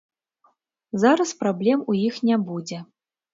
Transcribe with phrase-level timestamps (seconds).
[1.03, 2.81] Зараз праблем у іх не будзе.